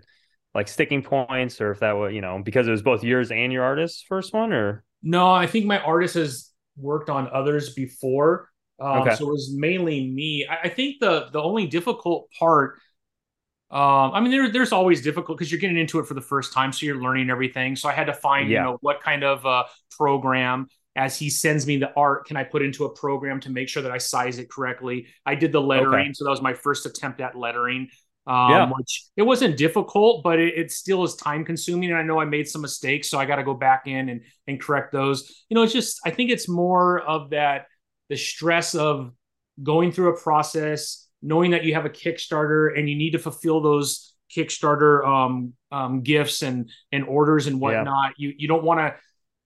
[0.55, 3.53] like sticking points or if that was, you know, because it was both yours and
[3.53, 8.51] your artist's first one or no, I think my artist has worked on others before.
[8.81, 9.17] Um, okay.
[9.17, 10.47] so it was mainly me.
[10.49, 12.79] I, I think the the only difficult part
[13.70, 16.53] Um, I mean, there, there's always difficult because you're getting into it for the first
[16.53, 17.77] time, so you're learning everything.
[17.77, 18.59] So I had to find, yeah.
[18.59, 22.44] you know, what kind of uh, program as he sends me the art, can I
[22.44, 25.07] put into a program to make sure that I size it correctly?
[25.27, 26.12] I did the lettering, okay.
[26.14, 27.88] so that was my first attempt at lettering.
[28.27, 28.70] Um, yeah.
[28.70, 31.90] which it wasn't difficult, but it, it, still is time consuming.
[31.90, 34.22] And I know I made some mistakes, so I got to go back in and
[34.46, 35.44] and correct those.
[35.50, 37.66] You know, it's just I think it's more of that
[38.09, 39.12] the stress of
[39.62, 43.60] going through a process, knowing that you have a Kickstarter and you need to fulfill
[43.60, 48.14] those Kickstarter um, um, gifts and and orders and whatnot.
[48.18, 48.28] Yeah.
[48.28, 48.94] You you don't want to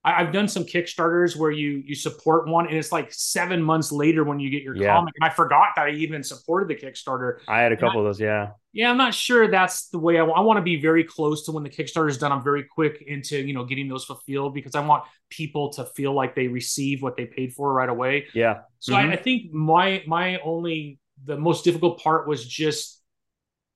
[0.05, 3.91] I, have done some Kickstarters where you you support one, and it's like seven months
[3.93, 4.95] later when you get your yeah.
[4.95, 5.15] comic.
[5.21, 7.39] And I forgot that I even supported the Kickstarter.
[7.49, 8.51] I had a couple I, of those, yeah.
[8.73, 11.53] Yeah, I'm not sure that's the way I, I want to be very close to
[11.53, 12.31] when the Kickstarter is done.
[12.31, 16.15] I'm very quick into you know getting those fulfilled because I want people to feel
[16.15, 18.29] like they receive what they paid for right away.
[18.35, 18.61] Yeah.
[18.79, 19.11] So mm-hmm.
[19.11, 23.03] I, I think my my only the most difficult part was just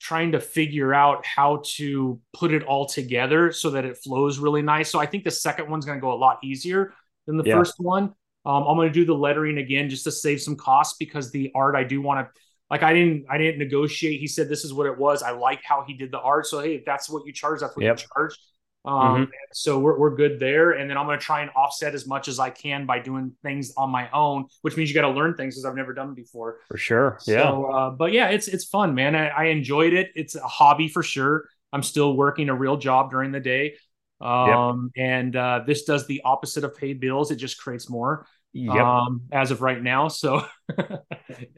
[0.00, 4.62] trying to figure out how to put it all together so that it flows really
[4.62, 4.90] nice.
[4.90, 6.92] So I think the second one's going to go a lot easier
[7.26, 7.56] than the yeah.
[7.56, 8.12] first one.
[8.44, 11.52] Um, I'm going to do the lettering again just to save some costs because the
[11.54, 14.18] art I do want to like I didn't I didn't negotiate.
[14.18, 15.22] He said this is what it was.
[15.22, 16.46] I like how he did the art.
[16.46, 18.00] So hey, if that's what you charge, that's what yep.
[18.00, 18.36] you charge.
[18.84, 19.30] Um, mm-hmm.
[19.52, 20.72] So we're, we're good there.
[20.72, 23.32] And then I'm going to try and offset as much as I can by doing
[23.42, 26.14] things on my own, which means you got to learn things because I've never done
[26.14, 26.58] before.
[26.68, 27.18] For sure.
[27.26, 27.42] Yeah.
[27.42, 29.14] So, uh, but yeah, it's, it's fun, man.
[29.14, 30.10] I, I, enjoyed it.
[30.14, 31.44] It's a hobby for sure.
[31.72, 33.76] I'm still working a real job during the day.
[34.20, 35.04] Um, yep.
[35.06, 37.30] and, uh, this does the opposite of pay bills.
[37.30, 38.26] It just creates more.
[38.54, 38.76] Yep.
[38.76, 40.08] Um, as of right now.
[40.08, 40.44] So,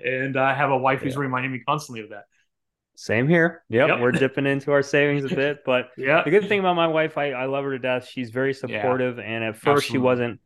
[0.05, 1.07] and I have a wife yeah.
[1.07, 2.25] who's reminding me constantly of that.
[2.97, 3.65] Same here.
[3.71, 4.01] Yep, yep.
[4.01, 6.23] we're dipping into our savings a bit, but yeah.
[6.23, 8.09] The good thing about my wife, I, I love her to death.
[8.09, 9.25] She's very supportive, yeah.
[9.25, 9.93] and at first Absolutely.
[9.93, 10.41] she wasn't.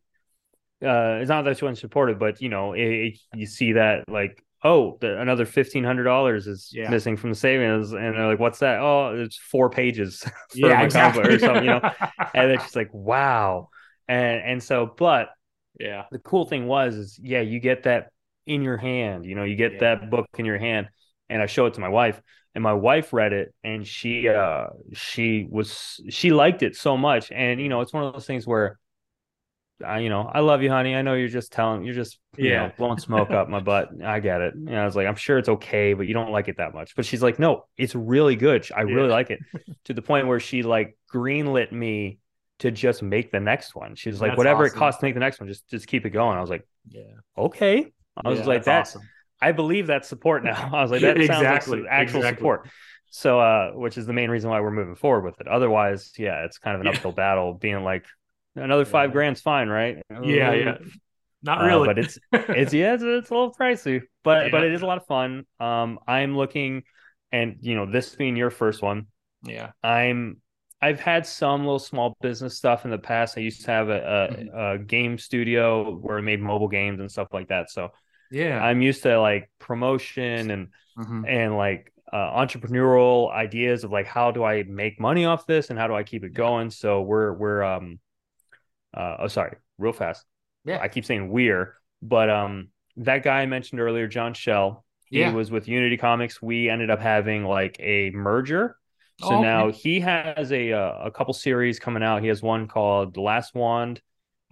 [0.80, 4.08] Uh, it's not that she wasn't supportive, but you know, it, it, you see that
[4.08, 6.88] like, oh, the, another fifteen hundred dollars is yeah.
[6.88, 10.82] missing from the savings, and they're like, "What's that?" Oh, it's four pages for yeah,
[10.82, 11.24] exactly.
[11.24, 11.80] or something, you know.
[12.34, 13.68] and it's just like, wow,
[14.06, 15.30] and and so, but
[15.78, 18.10] yeah, the cool thing was is yeah, you get that
[18.46, 19.80] in your hand, you know, you get yeah.
[19.80, 20.88] that book in your hand
[21.28, 22.20] and I show it to my wife
[22.54, 27.30] and my wife read it and she uh she was she liked it so much
[27.30, 28.78] and you know it's one of those things where
[29.84, 30.94] I, you know, I love you, honey.
[30.94, 33.90] I know you're just telling, you're just, you yeah, know, blowing smoke up my butt.
[34.04, 34.54] I get it.
[34.54, 36.96] And I was like, I'm sure it's okay, but you don't like it that much.
[36.96, 38.66] But she's like, no, it's really good.
[38.74, 38.94] I yeah.
[38.94, 39.38] really like it
[39.84, 42.18] to the point where she like greenlit me
[42.58, 43.94] to just make the next one.
[43.94, 44.76] She's like, that's whatever awesome.
[44.76, 46.36] it costs to make the next one, just just keep it going.
[46.36, 47.02] I was like, yeah,
[47.36, 47.92] okay.
[48.16, 49.08] I was yeah, like, that's awesome.
[49.40, 50.70] I believe that's support now.
[50.74, 51.80] I was like, that sounds exactly.
[51.80, 52.38] like actual exactly.
[52.38, 52.68] support.
[53.10, 55.48] So, uh, which is the main reason why we're moving forward with it.
[55.48, 58.04] Otherwise, yeah, it's kind of an uphill battle being like
[58.54, 59.14] another five yeah.
[59.14, 59.98] grand's fine, right?
[60.10, 60.78] Yeah, yeah.
[61.42, 64.50] Not really, uh, but it's it's yeah, it's, it's, a little pricey, but yeah.
[64.50, 65.46] but it is a lot of fun.
[65.60, 66.82] Um, I'm looking,
[67.30, 69.06] and you know, this being your first one,
[69.44, 70.38] yeah, I'm
[70.82, 73.38] I've had some little small business stuff in the past.
[73.38, 74.58] I used to have a, a, mm-hmm.
[74.58, 77.70] a game studio where I made mobile games and stuff like that.
[77.70, 77.90] So
[78.30, 78.62] yeah.
[78.62, 81.24] I'm used to like promotion and mm-hmm.
[81.26, 85.78] and like uh, entrepreneurial ideas of like how do i make money off this and
[85.78, 86.70] how do i keep it going?
[86.70, 87.98] So we're we're um
[88.94, 90.24] uh oh sorry real fast.
[90.64, 90.78] Yeah.
[90.80, 95.32] I keep saying we're but um that guy i mentioned earlier john shell he yeah.
[95.32, 96.42] was with unity comics.
[96.42, 98.76] We ended up having like a merger.
[99.20, 102.22] So oh, now he has a uh, a couple series coming out.
[102.22, 104.00] He has one called the last wand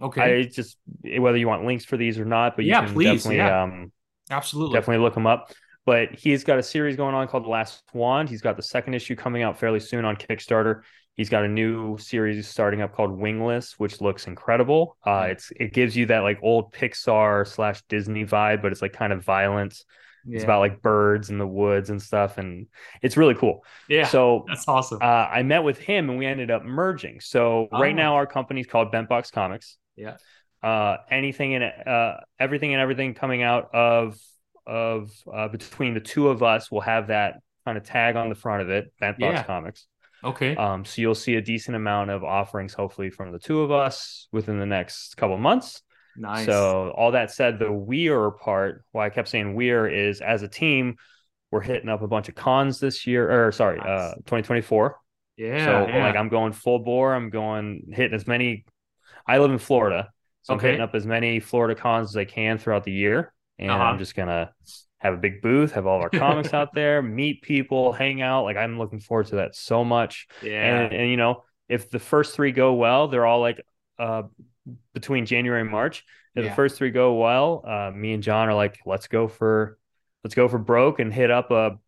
[0.01, 0.41] Okay.
[0.41, 0.77] I just
[1.17, 3.63] whether you want links for these or not, but yeah, can please, definitely yeah.
[3.63, 3.91] um
[4.29, 5.51] absolutely definitely look them up.
[5.85, 8.27] But he's got a series going on called The Last Wand.
[8.27, 10.81] He's got the second issue coming out fairly soon on Kickstarter.
[11.15, 14.97] He's got a new series starting up called Wingless, which looks incredible.
[15.03, 18.93] Uh, it's it gives you that like old Pixar slash Disney vibe, but it's like
[18.93, 19.83] kind of violent.
[20.27, 20.35] Yeah.
[20.35, 22.67] It's about like birds in the woods and stuff, and
[23.01, 23.63] it's really cool.
[23.87, 24.99] Yeah, so that's awesome.
[25.01, 27.21] Uh, I met with him, and we ended up merging.
[27.21, 27.79] So oh.
[27.79, 29.77] right now, our company's called Bent Box Comics.
[29.97, 30.17] Yeah.
[30.63, 34.17] Uh, anything and uh, everything and everything coming out of
[34.65, 38.35] of uh, between the two of us will have that kind of tag on the
[38.35, 39.43] front of it, Bent Box yeah.
[39.43, 39.87] Comics.
[40.23, 40.55] Okay.
[40.55, 44.27] Um, so you'll see a decent amount of offerings, hopefully, from the two of us
[44.31, 45.81] within the next couple months.
[46.17, 46.45] Nice.
[46.45, 50.47] So all that said, the we're part, why I kept saying we're is as a
[50.47, 50.95] team,
[51.51, 53.87] we're hitting up a bunch of cons this year, or sorry, nice.
[53.87, 54.97] uh, 2024.
[55.37, 55.65] Yeah.
[55.65, 56.07] So yeah.
[56.07, 57.13] like I'm going full bore.
[57.13, 58.65] I'm going hitting as many
[59.27, 60.09] I live in Florida,
[60.43, 60.67] so okay.
[60.67, 63.83] I'm hitting up as many Florida cons as I can throughout the year, and uh-huh.
[63.83, 64.51] I'm just gonna
[64.99, 68.43] have a big booth, have all of our comics out there, meet people, hang out.
[68.43, 70.27] Like I'm looking forward to that so much.
[70.41, 73.61] Yeah, and, and you know, if the first three go well, they're all like
[73.99, 74.23] uh
[74.93, 76.03] between January and March.
[76.35, 76.49] If yeah.
[76.49, 79.77] the first three go well, uh, me and John are like, let's go for
[80.23, 81.79] let's go for broke and hit up a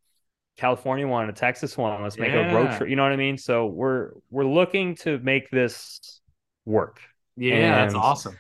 [0.58, 2.02] California one, a Texas one.
[2.02, 2.52] Let's make yeah.
[2.52, 2.90] a road trip.
[2.90, 3.38] You know what I mean?
[3.38, 6.22] So we're we're looking to make this
[6.66, 7.00] work.
[7.40, 8.38] Yeah, and that's awesome.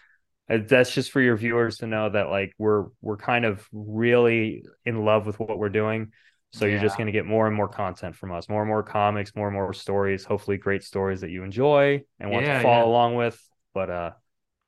[0.47, 5.05] That's just for your viewers to know that like we're we're kind of really in
[5.05, 6.11] love with what we're doing.
[6.51, 6.73] So yeah.
[6.73, 9.35] you're just going to get more and more content from us, more and more comics,
[9.35, 12.85] more and more stories, hopefully great stories that you enjoy and want yeah, to follow
[12.85, 12.89] yeah.
[12.89, 13.39] along with.
[13.75, 14.11] But uh,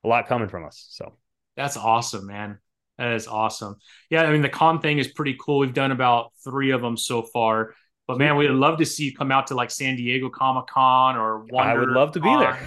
[0.04, 0.86] a lot coming from us.
[0.90, 1.16] So
[1.56, 2.58] that's awesome, man.
[2.98, 3.76] That is awesome.
[4.10, 5.58] Yeah, I mean the con thing is pretty cool.
[5.58, 7.74] We've done about three of them so far.
[8.06, 11.16] But man, we'd love to see you come out to like San Diego Comic Con
[11.16, 12.58] or Wonder I would love to be there.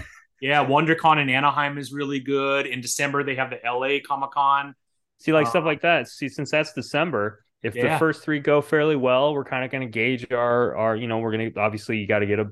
[0.45, 2.67] Yeah, WonderCon in Anaheim is really good.
[2.67, 4.75] In December, they have the LA Comic Con.
[5.17, 6.07] See, like uh, stuff like that.
[6.07, 7.93] See, since that's December, if yeah.
[7.93, 10.95] the first three go fairly well, we're kind of going to gauge our our.
[10.95, 12.51] You know, we're going to obviously you got to get a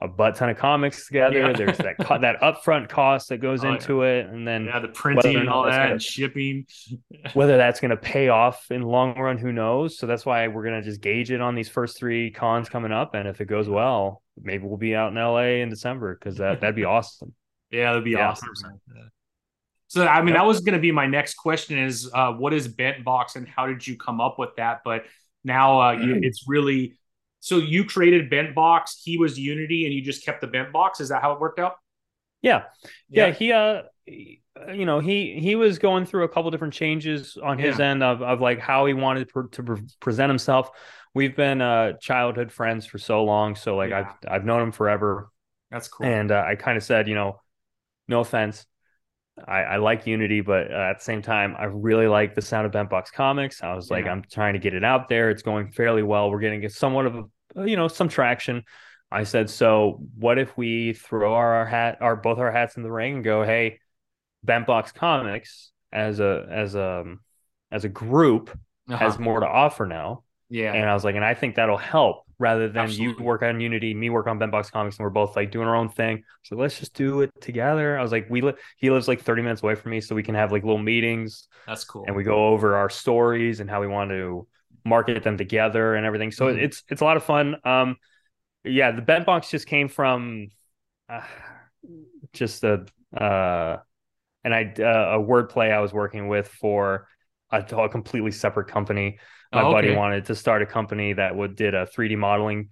[0.00, 1.38] a butt ton of comics together.
[1.38, 1.52] Yeah.
[1.52, 4.10] There's that co- that upfront cost that goes oh, into yeah.
[4.10, 6.66] it, and then yeah, the printing and all that, gonna, and shipping.
[7.32, 9.98] whether that's going to pay off in long run, who knows?
[9.98, 12.92] So that's why we're going to just gauge it on these first three cons coming
[12.92, 16.36] up, and if it goes well, maybe we'll be out in LA in December because
[16.36, 17.34] that that'd be awesome.
[17.70, 18.48] Yeah, that'd be yeah, awesome.
[19.88, 22.66] So I mean, that was going to be my next question: is uh, what is
[22.66, 24.80] Bent Box and how did you come up with that?
[24.86, 25.04] But
[25.44, 26.94] now uh, you, it's really
[27.40, 31.00] so you created Bent Box, he was Unity, and you just kept the Bent Box.
[31.00, 31.76] Is that how it worked out?
[32.42, 32.64] Yeah,
[33.08, 33.26] yeah.
[33.26, 33.82] yeah he, uh,
[34.72, 37.86] you know, he he was going through a couple different changes on his yeah.
[37.86, 40.70] end of of like how he wanted to, to pre- present himself.
[41.14, 44.12] We've been uh childhood friends for so long, so like yeah.
[44.22, 45.30] I've I've known him forever.
[45.70, 46.06] That's cool.
[46.06, 47.40] And uh, I kind of said, you know,
[48.06, 48.66] no offense,
[49.46, 52.66] I, I, like Unity, but uh, at the same time, I really like the sound
[52.66, 53.62] of Bent Box Comics.
[53.62, 53.96] I was yeah.
[53.96, 55.30] like, I'm trying to get it out there.
[55.30, 56.30] It's going fairly well.
[56.30, 57.16] We're getting somewhat of
[57.56, 58.64] a, you know, some traction.
[59.10, 62.82] I said, so what if we throw our, our hat, our both our hats in
[62.82, 63.80] the ring and go, hey,
[64.44, 67.16] Bent Box Comics as a as a
[67.70, 68.50] as a group
[68.88, 68.96] uh-huh.
[68.96, 70.24] has more to offer now.
[70.50, 73.22] Yeah, and I was like, and I think that'll help rather than Absolutely.
[73.22, 75.74] you work on Unity, me work on Box Comics, and we're both like doing our
[75.74, 76.22] own thing.
[76.44, 77.98] So let's just do it together.
[77.98, 80.22] I was like, we li- he lives like 30 minutes away from me, so we
[80.22, 81.48] can have like little meetings.
[81.66, 82.04] That's cool.
[82.06, 84.46] And we go over our stories and how we want to
[84.84, 86.30] market them together and everything.
[86.30, 86.60] So mm-hmm.
[86.60, 87.56] it's it's a lot of fun.
[87.64, 87.96] Um,
[88.64, 90.48] yeah, the Bent Box just came from
[91.08, 91.22] uh,
[92.32, 93.78] just a uh,
[94.44, 97.08] and I uh, a wordplay I was working with for
[97.50, 99.18] a, a completely separate company
[99.52, 99.74] my oh, okay.
[99.74, 102.68] buddy wanted to start a company that would did a 3D modeling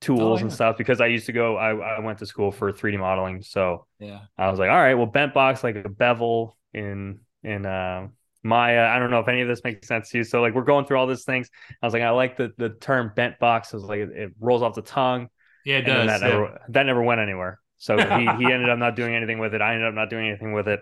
[0.00, 0.42] tools oh, yeah.
[0.42, 3.42] and stuff because I used to go I, I went to school for 3D modeling.
[3.42, 4.20] So yeah.
[4.36, 8.08] I was like, all right, well bent box like a bevel in in uh
[8.42, 8.86] Maya.
[8.86, 10.24] I don't know if any of this makes sense to you.
[10.24, 11.50] So like we're going through all these things.
[11.80, 13.72] I was like, I like the the term bent box.
[13.72, 15.28] I was like it, it rolls off the tongue.
[15.64, 16.06] Yeah, it does.
[16.06, 16.28] That, yeah.
[16.28, 17.60] Never, that never went anywhere.
[17.76, 18.06] So he, he
[18.52, 19.60] ended up not doing anything with it.
[19.60, 20.80] I ended up not doing anything with it.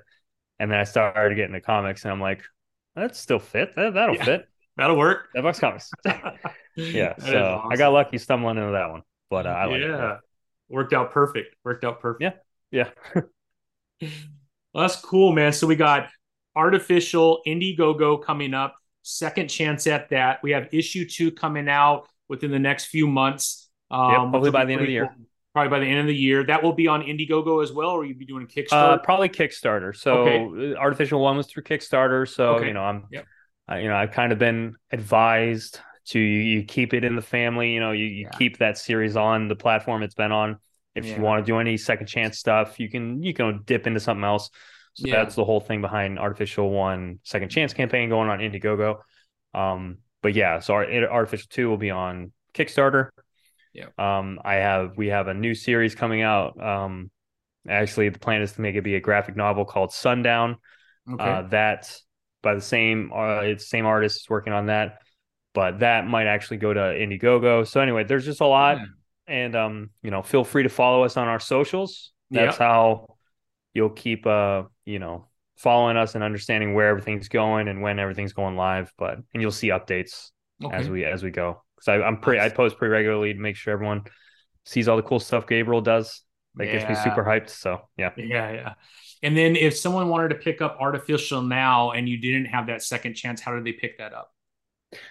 [0.61, 2.43] And then I started getting into comics and I'm like,
[2.99, 3.75] that still fit.
[3.77, 4.25] That, that'll yeah.
[4.25, 4.49] fit.
[4.77, 5.29] That'll work.
[5.35, 5.91] That box comics.
[6.77, 7.15] yeah.
[7.19, 7.73] so awesome.
[7.73, 10.15] I got lucky stumbling into that one, but uh, I like yeah.
[10.15, 10.21] It.
[10.69, 11.57] Worked out perfect.
[11.65, 12.23] Worked out perfect.
[12.23, 12.33] Yeah.
[12.71, 12.91] Yeah.
[14.03, 14.11] well,
[14.75, 15.53] that's cool, man.
[15.53, 16.09] So we got
[16.55, 18.77] artificial Indiegogo coming up.
[19.03, 20.43] Second chance at that.
[20.43, 23.71] We have issue two coming out within the next few months.
[23.91, 25.07] Um, yep, hopefully by the end of the year.
[25.07, 25.27] Cool.
[25.59, 26.45] Probably by the end of the year.
[26.45, 28.95] That will be on Indiegogo as well, or you'd be doing Kickstarter?
[28.95, 29.97] Uh, probably Kickstarter.
[29.97, 30.75] So okay.
[30.75, 32.29] artificial one was through Kickstarter.
[32.29, 32.69] So okay.
[32.69, 33.27] you know, I'm yep
[33.71, 37.23] uh, you know, I've kind of been advised to you, you keep it in the
[37.23, 37.73] family.
[37.73, 38.39] You know, you, you yeah.
[38.39, 40.59] keep that series on the platform it's been on.
[40.95, 41.17] If yeah.
[41.17, 44.25] you want to do any second chance stuff, you can you can dip into something
[44.25, 44.51] else.
[44.95, 45.17] So yeah.
[45.17, 49.01] that's the whole thing behind Artificial One Second Chance campaign going on Indiegogo.
[49.55, 53.11] Um, but yeah, so our Artificial Two will be on Kickstarter.
[53.73, 53.87] Yeah.
[53.99, 56.61] Um, I have we have a new series coming out.
[56.61, 57.11] Um,
[57.69, 60.57] actually, the plan is to make it be a graphic novel called Sundown.
[61.11, 61.25] Okay.
[61.25, 61.97] Uh, that
[62.43, 64.99] by the same uh, it's same artist is working on that,
[65.55, 67.67] but that might actually go to Indiegogo.
[67.67, 68.85] So anyway, there's just a lot, yeah.
[69.27, 72.13] and um, you know, feel free to follow us on our socials.
[72.31, 73.17] That's how
[73.73, 75.27] you'll keep uh, you know,
[75.57, 78.93] following us and understanding where everything's going and when everything's going live.
[78.99, 80.31] But and you'll see updates
[80.63, 80.75] okay.
[80.77, 81.63] as we as we go.
[81.79, 84.05] Because I'm pretty, I post pretty regularly to make sure everyone
[84.65, 86.23] sees all the cool stuff Gabriel does.
[86.57, 86.79] That yeah.
[86.79, 87.51] gets me super hyped.
[87.51, 88.75] So yeah, yeah, yeah.
[89.23, 92.83] And then if someone wanted to pick up artificial now and you didn't have that
[92.83, 94.33] second chance, how did they pick that up?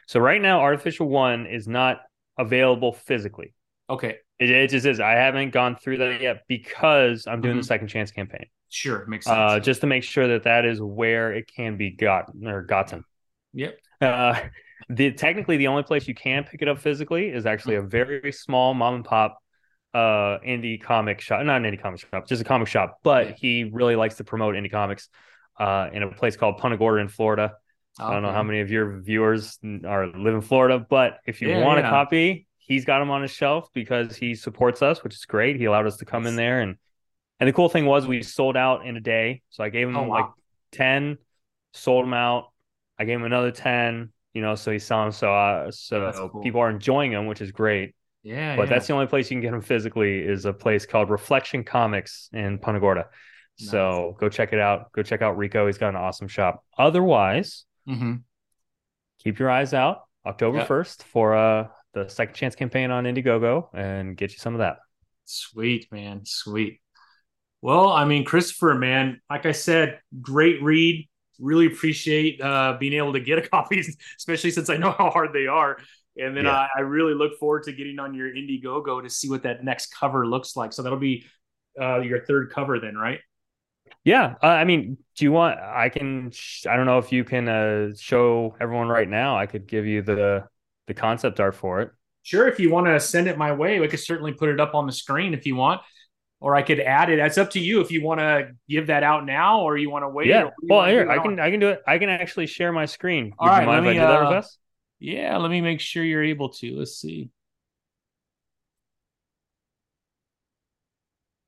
[0.08, 2.02] So right now, artificial one is not
[2.38, 3.54] available physically.
[3.90, 4.18] Okay.
[4.40, 5.00] It, it just is.
[5.00, 7.62] I haven't gone through that yet because I'm doing mm-hmm.
[7.62, 8.46] the second chance campaign.
[8.70, 9.40] Sure, makes uh, sense.
[9.40, 13.04] Uh, just to make sure that that is where it can be gotten or gotten.
[13.54, 13.78] Yep.
[14.02, 14.40] Uh,
[14.90, 18.32] the technically the only place you can pick it up physically is actually a very
[18.32, 19.40] small mom and pop
[19.94, 23.70] uh indie comic shop, not an indie comic shop, just a comic shop, but he
[23.72, 25.10] really likes to promote indie comics
[25.60, 27.54] uh in a place called Punta Gorda in Florida.
[28.00, 28.10] Okay.
[28.10, 31.50] I don't know how many of your viewers are live in Florida, but if you
[31.50, 31.88] yeah, want yeah.
[31.88, 35.56] a copy, he's got them on his shelf because he supports us, which is great.
[35.56, 36.76] He allowed us to come in there and
[37.40, 39.42] and the cool thing was we sold out in a day.
[39.50, 40.16] So I gave him oh, wow.
[40.16, 40.26] like
[40.72, 41.18] 10,
[41.74, 42.52] sold them out.
[42.98, 46.44] I gave him another 10, you know, so he's selling so uh, so cool.
[46.44, 47.96] people are enjoying them, which is great.
[48.22, 48.56] Yeah.
[48.56, 48.70] But yeah.
[48.70, 52.30] that's the only place you can get them physically is a place called Reflection Comics
[52.32, 53.08] in Punta Gorda.
[53.60, 53.72] Nice.
[53.72, 54.92] So go check it out.
[54.92, 55.66] Go check out Rico.
[55.66, 56.64] He's got an awesome shop.
[56.78, 58.18] Otherwise, mm-hmm.
[59.18, 60.68] keep your eyes out October yep.
[60.68, 64.78] 1st for uh, the second chance campaign on Indiegogo and get you some of that.
[65.26, 66.22] Sweet, man.
[66.26, 66.80] Sweet.
[67.64, 71.10] Well, I mean, Christopher, man, like I said, great read.
[71.40, 73.84] Really appreciate uh, being able to get a copy,
[74.18, 75.78] especially since I know how hard they are.
[76.20, 76.56] And then yeah.
[76.56, 79.94] I, I, really look forward to getting on your Indiegogo to see what that next
[79.94, 80.74] cover looks like.
[80.74, 81.26] So that'll be
[81.80, 83.20] uh, your third cover, then, right?
[84.04, 85.60] Yeah, uh, I mean, do you want?
[85.60, 86.32] I can.
[86.32, 89.38] Sh- I don't know if you can uh, show everyone right now.
[89.38, 90.48] I could give you the
[90.88, 91.92] the concept art for it.
[92.24, 94.76] Sure, if you want to send it my way, we could certainly put it up
[94.76, 95.82] on the screen if you want,
[96.40, 97.18] or I could add it.
[97.18, 100.04] That's up to you if you want to give that out now or you want
[100.04, 100.28] to wait.
[100.28, 101.40] Yeah, well, here I can.
[101.40, 101.82] I can do it.
[101.88, 103.34] I can actually share my screen.
[103.40, 104.42] All Would right, let me, uh,
[105.00, 106.78] Yeah, let me make sure you're able to.
[106.78, 107.30] Let's see.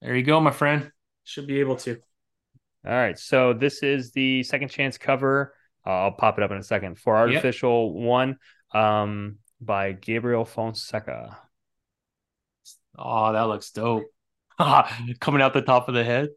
[0.02, 0.92] There you go, my friend.
[1.24, 1.98] Should be able to.
[2.88, 3.20] All right.
[3.20, 5.54] So this is the second chance cover.
[5.86, 8.06] Uh, I'll pop it up in a second for artificial yep.
[8.06, 8.38] one
[8.74, 11.38] um, by Gabriel Fonseca.
[12.98, 14.06] Oh, that looks dope.
[15.20, 16.30] Coming out the top of the head.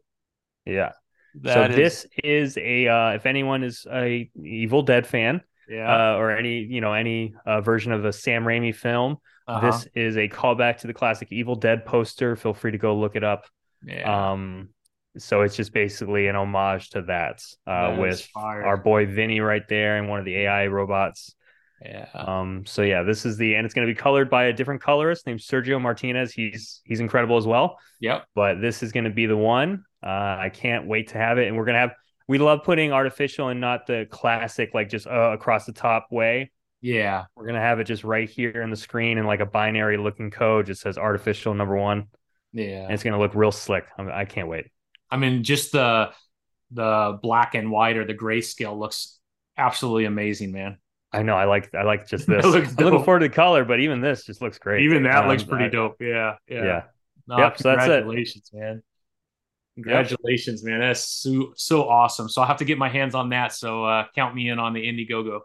[0.65, 0.93] Yeah.
[1.41, 1.75] That so is...
[1.75, 6.59] this is a uh, if anyone is a Evil Dead fan, yeah, uh, or any
[6.59, 9.71] you know any uh, version of a Sam Raimi film, uh-huh.
[9.71, 12.35] this is a callback to the classic Evil Dead poster.
[12.35, 13.45] Feel free to go look it up.
[13.85, 14.31] Yeah.
[14.31, 14.69] Um,
[15.17, 19.67] so it's just basically an homage to that, uh, that with our boy Vinny right
[19.67, 21.35] there and one of the AI robots.
[21.83, 22.07] Yeah.
[22.13, 22.65] Um.
[22.65, 25.27] So yeah, this is the and it's going to be colored by a different colorist
[25.27, 26.31] named Sergio Martinez.
[26.31, 27.77] He's he's incredible as well.
[27.99, 28.25] Yep.
[28.35, 29.83] But this is going to be the one.
[30.01, 31.93] Uh, I can't wait to have it, and we're gonna have.
[32.27, 36.51] We love putting artificial and not the classic, like just uh, across the top way.
[36.79, 37.25] Yeah.
[37.35, 40.31] We're gonna have it just right here in the screen in like a binary looking
[40.31, 40.67] code.
[40.67, 42.07] Just says artificial number one.
[42.53, 42.83] Yeah.
[42.83, 43.85] And it's gonna look real slick.
[43.97, 44.67] I, I can't wait.
[45.09, 46.11] I mean, just the
[46.71, 49.19] the black and white or the grayscale looks
[49.57, 50.77] absolutely amazing, man.
[51.13, 51.35] I know.
[51.35, 51.73] I like.
[51.75, 52.43] I like just this.
[52.43, 54.83] I'm looking forward to the color, but even this just looks great.
[54.83, 55.97] Even that um, looks pretty I, dope.
[55.99, 56.35] Yeah.
[56.47, 56.63] Yeah.
[56.63, 56.83] Yeah.
[57.27, 58.83] No, yep, congratulations, so man.
[59.75, 60.71] Congratulations, yep.
[60.71, 60.79] man.
[60.81, 62.27] That's so so awesome.
[62.29, 63.53] So I'll have to get my hands on that.
[63.53, 65.41] So uh, count me in on the Indiegogo.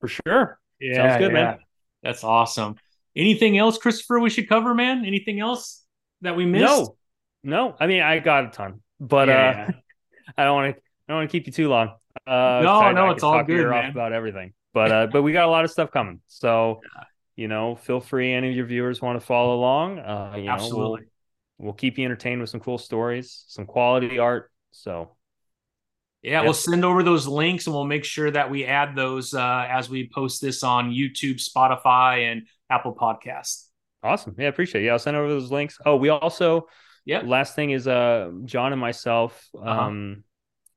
[0.00, 0.58] For sure.
[0.80, 0.94] Yeah.
[0.94, 1.44] Sounds good, yeah.
[1.44, 1.58] man.
[2.02, 2.76] That's awesome.
[3.16, 5.04] Anything else, Christopher, we should cover, man?
[5.04, 5.84] Anything else
[6.20, 6.64] that we missed?
[6.64, 6.96] No.
[7.42, 7.76] No.
[7.78, 9.68] I mean, I got a ton, but yeah.
[9.68, 9.72] uh
[10.36, 11.94] I don't want to I don't want to keep you too long.
[12.26, 13.90] Uh no, I, no, I it's all good, man.
[13.90, 14.52] about everything.
[14.78, 16.20] But uh, but we got a lot of stuff coming.
[16.28, 16.82] So
[17.34, 18.32] you know, feel free.
[18.32, 19.98] Any of your viewers want to follow along?
[19.98, 21.00] Uh, you Absolutely.
[21.00, 21.06] Know,
[21.58, 24.52] we'll, we'll keep you entertained with some cool stories, some quality art.
[24.70, 25.16] So
[26.22, 29.66] yeah, we'll send over those links and we'll make sure that we add those uh,
[29.68, 33.64] as we post this on YouTube, Spotify, and Apple Podcasts.
[34.04, 34.36] Awesome.
[34.38, 34.86] Yeah, appreciate it.
[34.86, 35.76] Yeah, I'll send over those links.
[35.84, 36.68] Oh, we also,
[37.04, 37.22] yeah.
[37.24, 39.68] Last thing is, uh, John and myself uh-huh.
[39.68, 40.24] um,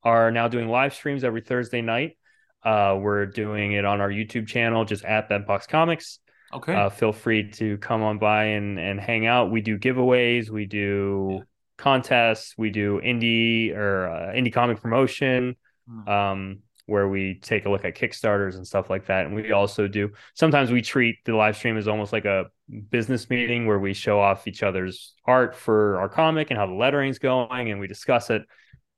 [0.04, 0.10] uh-huh.
[0.10, 2.18] are now doing live streams every Thursday night.
[2.64, 6.20] Uh, we're doing it on our YouTube channel, just at Bentbox Comics.
[6.54, 6.74] Okay.
[6.74, 9.52] Uh, feel free to come on by and and hang out.
[9.52, 11.44] We do giveaways, we do yeah.
[11.78, 15.56] contests, we do indie or uh, indie comic promotion,
[15.90, 16.08] mm.
[16.08, 19.26] um, where we take a look at Kickstarters and stuff like that.
[19.26, 22.48] And we also do sometimes we treat the live stream as almost like a
[22.90, 26.74] business meeting where we show off each other's art for our comic and how the
[26.74, 28.44] lettering's going, and we discuss it.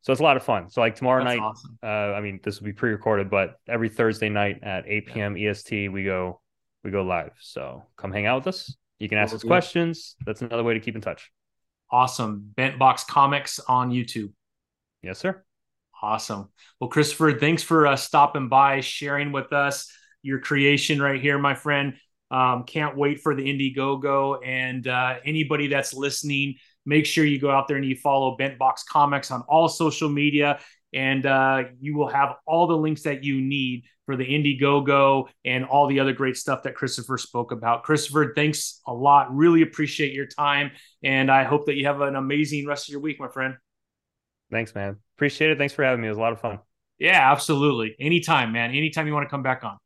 [0.03, 0.69] So it's a lot of fun.
[0.69, 1.77] So like tomorrow That's night, awesome.
[1.81, 5.37] uh, I mean, this will be pre-recorded, but every Thursday night at 8 p.m.
[5.37, 5.51] Yeah.
[5.51, 6.41] EST, we go
[6.83, 7.31] we go live.
[7.39, 8.75] So come hang out with us.
[8.99, 10.15] You can ask us questions.
[10.25, 11.31] That's another way to keep in touch.
[11.89, 12.51] Awesome.
[12.55, 14.33] Bent Box Comics on YouTube.
[15.01, 15.43] Yes, sir.
[16.01, 16.49] Awesome.
[16.79, 19.89] Well, Christopher, thanks for uh, stopping by, sharing with us
[20.21, 21.93] your creation right here, my friend.
[22.29, 24.45] Um, can't wait for the Indiegogo.
[24.45, 26.55] And uh, anybody that's listening,
[26.85, 30.09] make sure you go out there and you follow Bent Box Comics on all social
[30.09, 30.59] media,
[30.93, 35.65] and uh, you will have all the links that you need for the Indiegogo and
[35.65, 37.83] all the other great stuff that Christopher spoke about.
[37.83, 39.33] Christopher, thanks a lot.
[39.33, 40.71] Really appreciate your time,
[41.03, 43.55] and I hope that you have an amazing rest of your week, my friend.
[44.51, 44.97] Thanks, man.
[45.17, 45.57] Appreciate it.
[45.57, 46.07] Thanks for having me.
[46.07, 46.59] It was a lot of fun.
[46.99, 47.95] Yeah, absolutely.
[47.99, 48.69] Anytime, man.
[48.71, 49.77] Anytime you want to come back on.